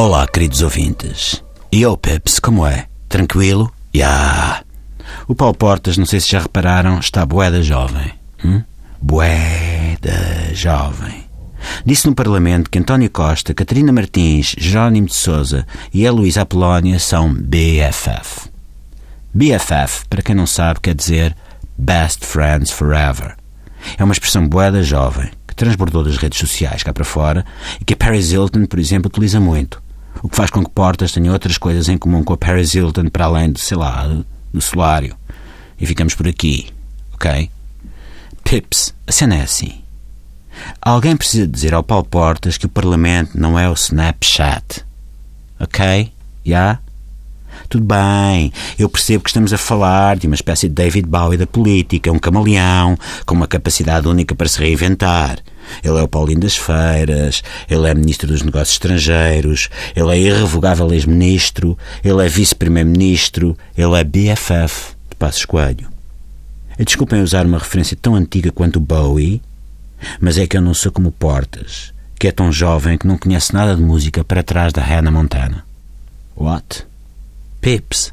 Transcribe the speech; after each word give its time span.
Olá, 0.00 0.28
queridos 0.28 0.62
ouvintes. 0.62 1.42
E 1.72 1.84
o 1.84 1.96
Peps, 1.96 2.38
como 2.38 2.64
é? 2.64 2.86
Tranquilo? 3.08 3.68
Ya! 3.92 4.06
Yeah. 4.06 4.64
O 5.26 5.34
Paulo 5.34 5.56
Portas, 5.56 5.98
não 5.98 6.06
sei 6.06 6.20
se 6.20 6.30
já 6.30 6.38
repararam, 6.38 7.00
está 7.00 7.26
boeda 7.26 7.60
jovem. 7.64 8.12
Hum? 8.44 8.62
Boeda 9.02 10.54
jovem. 10.54 11.24
Disse 11.84 12.06
no 12.06 12.14
Parlamento 12.14 12.70
que 12.70 12.78
António 12.78 13.10
Costa, 13.10 13.52
Catarina 13.52 13.90
Martins, 13.90 14.54
Jerónimo 14.56 15.08
de 15.08 15.16
Souza 15.16 15.66
e 15.92 16.06
a 16.06 16.12
Luísa 16.12 16.42
Apolónia 16.42 17.00
são 17.00 17.34
BFF. 17.34 18.48
BFF, 19.34 20.06
para 20.08 20.22
quem 20.22 20.36
não 20.36 20.46
sabe, 20.46 20.78
quer 20.78 20.94
dizer 20.94 21.36
Best 21.76 22.24
Friends 22.24 22.70
Forever. 22.70 23.34
É 23.98 24.04
uma 24.04 24.12
expressão 24.12 24.46
boeda 24.46 24.80
jovem 24.80 25.28
que 25.44 25.56
transbordou 25.56 26.04
das 26.04 26.18
redes 26.18 26.38
sociais 26.38 26.84
cá 26.84 26.92
para 26.92 27.04
fora 27.04 27.44
e 27.80 27.84
que 27.84 27.94
a 27.94 27.96
Paris 27.96 28.30
Hilton, 28.30 28.64
por 28.66 28.78
exemplo, 28.78 29.08
utiliza 29.08 29.40
muito. 29.40 29.87
O 30.22 30.28
que 30.28 30.36
faz 30.36 30.50
com 30.50 30.64
que 30.64 30.70
Portas 30.70 31.12
tenha 31.12 31.32
outras 31.32 31.58
coisas 31.58 31.88
em 31.88 31.98
comum 31.98 32.24
com 32.24 32.32
a 32.32 32.36
Paris 32.36 32.74
Hilton 32.74 33.08
para 33.08 33.26
além 33.26 33.52
de, 33.52 33.60
sei 33.60 33.76
lá, 33.76 34.06
do 34.52 34.60
solário. 34.60 35.16
E 35.80 35.86
ficamos 35.86 36.14
por 36.14 36.26
aqui, 36.26 36.68
ok? 37.14 37.50
Pips, 38.42 38.94
a 39.06 39.12
cena 39.12 39.36
é 39.36 39.42
assim. 39.42 39.82
Alguém 40.80 41.16
precisa 41.16 41.46
dizer 41.46 41.74
ao 41.74 41.84
Paulo 41.84 42.04
Portas 42.04 42.56
que 42.56 42.66
o 42.66 42.70
Parlamento 42.70 43.38
não 43.38 43.58
é 43.58 43.68
o 43.68 43.74
Snapchat. 43.74 44.84
Ok? 45.60 46.12
Já? 46.44 46.50
Yeah? 46.50 46.80
Tudo 47.68 47.84
bem, 47.84 48.50
eu 48.78 48.88
percebo 48.88 49.22
que 49.22 49.28
estamos 49.28 49.52
a 49.52 49.58
falar 49.58 50.16
de 50.16 50.26
uma 50.26 50.34
espécie 50.34 50.68
de 50.68 50.74
David 50.74 51.06
Bowie 51.06 51.36
da 51.36 51.46
política, 51.46 52.10
um 52.10 52.18
camaleão 52.18 52.96
com 53.26 53.34
uma 53.34 53.46
capacidade 53.46 54.08
única 54.08 54.34
para 54.34 54.48
se 54.48 54.58
reinventar. 54.58 55.38
Ele 55.84 55.98
é 55.98 56.02
o 56.02 56.08
Paulinho 56.08 56.40
das 56.40 56.56
Feiras, 56.56 57.42
ele 57.68 57.86
é 57.86 57.94
Ministro 57.94 58.26
dos 58.26 58.40
Negócios 58.40 58.70
Estrangeiros, 58.70 59.68
ele 59.94 60.10
é 60.12 60.18
irrevogável 60.18 60.90
ex-ministro, 60.94 61.76
ele 62.02 62.24
é 62.24 62.28
Vice-Primeiro-Ministro, 62.28 63.54
ele 63.76 64.00
é 64.00 64.02
BFF 64.02 64.94
de 65.10 65.16
Passos 65.18 65.44
Coelho. 65.44 65.88
Desculpem 66.78 67.20
usar 67.20 67.44
uma 67.44 67.58
referência 67.58 67.98
tão 68.00 68.14
antiga 68.14 68.50
quanto 68.50 68.80
Bowie, 68.80 69.42
mas 70.18 70.38
é 70.38 70.46
que 70.46 70.56
eu 70.56 70.62
não 70.62 70.72
sou 70.72 70.90
como 70.90 71.12
Portas, 71.12 71.92
que 72.18 72.28
é 72.28 72.32
tão 72.32 72.50
jovem 72.50 72.96
que 72.96 73.06
não 73.06 73.18
conhece 73.18 73.52
nada 73.52 73.76
de 73.76 73.82
música 73.82 74.24
para 74.24 74.42
trás 74.42 74.72
da 74.72 74.80
Hannah 74.82 75.10
Montana. 75.10 75.66
What? 76.34 76.88
Pips. 77.60 78.12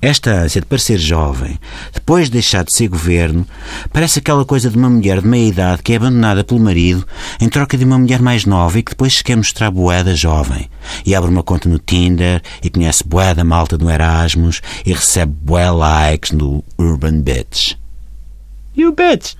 Esta 0.00 0.32
ânsia 0.32 0.60
de 0.60 0.66
parecer 0.66 0.98
jovem, 0.98 1.58
depois 1.94 2.26
de 2.26 2.32
deixar 2.32 2.64
de 2.64 2.74
ser 2.74 2.88
governo, 2.88 3.46
parece 3.92 4.18
aquela 4.18 4.44
coisa 4.44 4.68
de 4.68 4.76
uma 4.76 4.90
mulher 4.90 5.20
de 5.20 5.28
meia 5.28 5.48
idade 5.48 5.82
que 5.82 5.92
é 5.92 5.96
abandonada 5.96 6.42
pelo 6.42 6.58
marido 6.58 7.06
em 7.40 7.48
troca 7.48 7.76
de 7.78 7.84
uma 7.84 7.98
mulher 7.98 8.20
mais 8.20 8.44
nova 8.44 8.78
e 8.78 8.82
que 8.82 8.90
depois 8.90 9.14
se 9.14 9.22
quer 9.22 9.36
mostrar 9.36 9.70
boeda 9.70 10.14
jovem. 10.16 10.68
E 11.06 11.14
abre 11.14 11.30
uma 11.30 11.44
conta 11.44 11.68
no 11.68 11.78
Tinder 11.78 12.42
e 12.62 12.68
conhece 12.68 13.06
boeda 13.06 13.44
malta 13.44 13.78
do 13.78 13.88
Erasmus 13.88 14.60
e 14.84 14.92
recebe 14.92 15.32
bué 15.40 15.70
likes 15.70 16.32
no 16.32 16.64
Urban 16.76 17.20
Bitch. 17.20 17.81
You 18.74 18.92
bitch! 18.92 19.34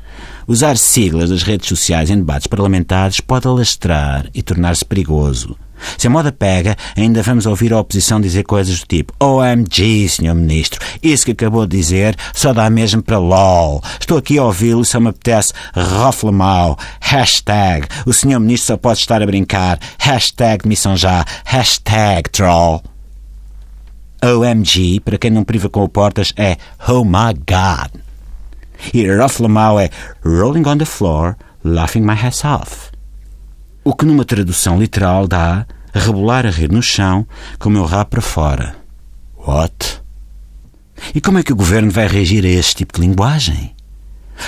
Usar 0.47 0.77
siglas 0.77 1.31
das 1.31 1.43
redes 1.43 1.69
sociais 1.69 2.11
em 2.11 2.17
debates 2.17 2.47
parlamentares 2.47 3.21
pode 3.21 3.49
alastrar 3.49 4.29
e 4.35 4.43
tornar-se 4.43 4.85
perigoso. 4.85 5.57
Se 5.99 6.07
a 6.07 6.11
moda 6.11 6.31
pega, 6.31 6.77
ainda 6.97 7.23
vamos 7.23 7.47
ouvir 7.47 7.73
a 7.73 7.81
oposição 7.81 8.21
dizer 8.21 8.45
coisas 8.45 8.81
do 8.81 8.87
tipo 8.87 9.13
OMG, 9.19 10.09
Sr. 10.09 10.35
Ministro, 10.35 10.81
isso 11.03 11.25
que 11.25 11.33
acabou 11.33 11.67
de 11.67 11.77
dizer 11.77 12.15
só 12.33 12.53
dá 12.53 12.69
mesmo 12.71 13.03
para 13.03 13.19
LOL. 13.19 13.83
Estou 13.99 14.19
aqui 14.19 14.39
a 14.39 14.45
ouvi-lo, 14.45 14.85
só 14.85 15.01
me 15.01 15.09
apetece 15.09 15.53
rofla 15.75 16.31
mal. 16.31 16.79
Hashtag, 17.01 17.87
o 18.07 18.13
Sr. 18.13 18.39
Ministro 18.39 18.67
só 18.69 18.77
pode 18.77 19.01
estar 19.01 19.23
a 19.23 19.27
brincar. 19.27 19.79
Hashtag 19.99 20.69
missão 20.69 20.97
já. 20.97 21.25
Hashtag 21.45 22.31
troll. 22.31 22.83
OMG, 24.23 25.01
para 25.01 25.19
quem 25.19 25.31
não 25.31 25.43
priva 25.43 25.69
com 25.69 25.83
o 25.83 25.89
Portas, 25.89 26.33
é 26.37 26.57
Oh 26.87 27.05
my 27.05 27.35
God. 27.35 28.02
E 28.93 29.07
rofla 29.07 29.49
mal 29.49 29.79
é 29.79 29.91
Rolling 30.25 30.67
on 30.67 30.79
the 30.79 30.85
floor, 30.85 31.37
laughing 31.65 32.01
my 32.01 32.13
ass 32.13 32.45
off 32.45 32.93
o 33.85 33.95
que 33.95 34.05
numa 34.05 34.25
tradução 34.25 34.79
literal 34.79 35.27
dá 35.27 35.67
rebolar 35.93 36.47
a 36.47 36.51
rir 36.51 36.71
no 36.71 36.83
chão 36.83 37.27
com 37.59 37.69
o 37.69 37.73
meu 37.73 37.85
rabo 37.85 38.11
para 38.11 38.23
fora. 38.23 38.77
What? 39.37 40.01
E 41.15 41.21
como 41.21 41.39
é 41.39 41.43
que 41.43 41.53
o 41.53 41.57
governo 41.57 41.91
vai 41.91 42.07
reagir 42.07 42.45
a 42.45 42.49
este 42.49 42.77
tipo 42.77 42.95
de 42.95 43.07
linguagem? 43.07 43.75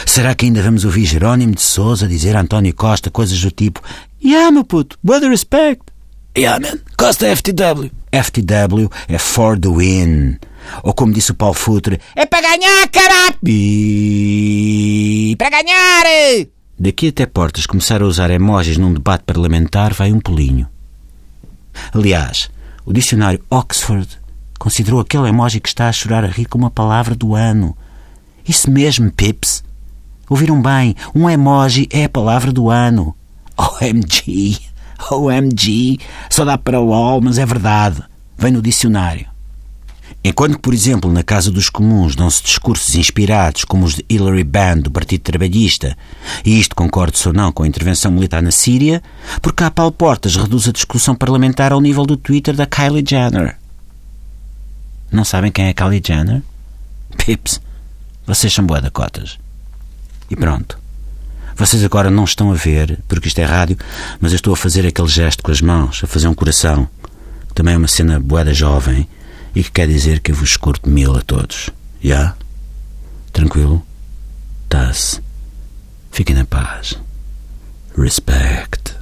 Será 0.06 0.34
que 0.34 0.46
ainda 0.46 0.62
vamos 0.62 0.84
ouvir 0.84 1.04
Jerónimo 1.04 1.54
de 1.54 1.62
Souza 1.62 2.08
dizer 2.08 2.36
a 2.36 2.40
António 2.40 2.74
Costa 2.74 3.10
coisas 3.10 3.40
do 3.40 3.50
tipo 3.50 3.82
Yeah, 4.24 4.50
meu 4.50 4.64
puto, 4.64 4.96
brother 5.02 5.28
respect. 5.28 5.82
Yeah, 6.36 6.58
man, 6.60 6.80
Costa 6.96 7.26
FTW. 7.26 7.90
FTW 8.12 8.90
é 9.08 9.18
for 9.18 9.58
the 9.58 9.68
win. 9.68 10.38
Ou 10.82 10.92
como 10.92 11.12
disse 11.12 11.30
o 11.30 11.34
Paulo 11.34 11.54
Futre, 11.54 12.00
é 12.14 12.26
para 12.26 12.48
ganhar, 12.48 12.88
caralho! 12.88 13.36
Para 15.36 15.50
ganhar! 15.50 16.04
Daqui 16.78 17.08
até 17.08 17.26
Portas 17.26 17.66
começar 17.66 18.02
a 18.02 18.06
usar 18.06 18.30
emojis 18.30 18.76
num 18.76 18.92
debate 18.92 19.24
parlamentar 19.24 19.94
vai 19.94 20.12
um 20.12 20.20
pulinho. 20.20 20.68
Aliás, 21.92 22.50
o 22.84 22.92
dicionário 22.92 23.40
Oxford 23.48 24.08
considerou 24.58 25.00
aquele 25.00 25.28
emoji 25.28 25.60
que 25.60 25.68
está 25.68 25.88
a 25.88 25.92
chorar 25.92 26.24
a 26.24 26.28
rir 26.28 26.46
como 26.46 26.66
a 26.66 26.70
palavra 26.70 27.14
do 27.14 27.34
ano. 27.34 27.76
Isso 28.46 28.70
mesmo, 28.70 29.10
Pips. 29.10 29.62
Ouviram 30.28 30.60
bem? 30.60 30.94
Um 31.14 31.28
emoji 31.28 31.88
é 31.90 32.04
a 32.04 32.08
palavra 32.08 32.52
do 32.52 32.70
ano. 32.70 33.14
OMG! 33.56 34.58
OMG! 35.10 35.98
Só 36.30 36.44
dá 36.44 36.58
para 36.58 36.80
LOL, 36.80 37.20
mas 37.20 37.38
é 37.38 37.46
verdade. 37.46 38.02
Vem 38.36 38.52
no 38.52 38.62
dicionário. 38.62 39.33
Enquanto 40.26 40.54
que, 40.54 40.62
por 40.62 40.72
exemplo, 40.72 41.12
na 41.12 41.22
Casa 41.22 41.50
dos 41.50 41.68
Comuns 41.68 42.16
dão-se 42.16 42.42
discursos 42.42 42.94
inspirados 42.94 43.62
como 43.62 43.84
os 43.84 43.96
de 43.96 44.06
Hilary 44.08 44.42
Band 44.42 44.78
do 44.78 44.90
Partido 44.90 45.20
Trabalhista, 45.20 45.94
e 46.42 46.58
isto 46.58 46.74
concordo-se 46.74 47.28
ou 47.28 47.34
não 47.34 47.52
com 47.52 47.62
a 47.62 47.68
intervenção 47.68 48.10
militar 48.10 48.42
na 48.42 48.50
Síria, 48.50 49.02
porque 49.42 49.62
a 49.62 49.70
Paulo 49.70 49.92
Portas 49.92 50.34
reduz 50.34 50.66
a 50.66 50.72
discussão 50.72 51.14
parlamentar 51.14 51.72
ao 51.72 51.80
nível 51.80 52.06
do 52.06 52.16
Twitter 52.16 52.56
da 52.56 52.64
Kylie 52.64 53.04
Jenner. 53.06 53.58
Não 55.12 55.26
sabem 55.26 55.52
quem 55.52 55.66
é 55.66 55.74
Kylie 55.74 56.02
Jenner? 56.02 56.42
Pips, 57.18 57.60
vocês 58.26 58.50
são 58.50 58.64
boa 58.64 58.80
cotas. 58.90 59.38
E 60.30 60.34
pronto. 60.34 60.78
Vocês 61.54 61.84
agora 61.84 62.10
não 62.10 62.24
estão 62.24 62.50
a 62.50 62.54
ver, 62.54 62.98
porque 63.06 63.28
isto 63.28 63.38
é 63.40 63.44
rádio, 63.44 63.76
mas 64.18 64.32
eu 64.32 64.36
estou 64.36 64.54
a 64.54 64.56
fazer 64.56 64.86
aquele 64.86 65.06
gesto 65.06 65.42
com 65.42 65.52
as 65.52 65.60
mãos, 65.60 66.00
a 66.02 66.06
fazer 66.06 66.28
um 66.28 66.34
coração. 66.34 66.88
Também 67.54 67.74
é 67.74 67.76
uma 67.76 67.86
cena 67.86 68.18
boeda 68.18 68.54
jovem 68.54 69.06
e 69.54 69.62
que 69.62 69.70
quer 69.70 69.88
dizer 69.88 70.20
que 70.20 70.32
eu 70.32 70.36
vos 70.36 70.56
curto 70.56 70.88
mil 70.88 71.16
a 71.16 71.22
todos. 71.22 71.70
Já? 72.02 72.08
Yeah? 72.08 72.36
Tranquilo? 73.32 73.84
Tá-se. 74.68 75.20
Fiquem 76.10 76.36
na 76.36 76.44
paz. 76.44 76.98
Respect. 77.96 78.94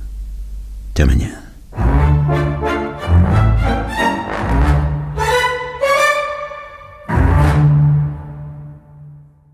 Até 0.91 1.03
amanhã. 1.03 1.42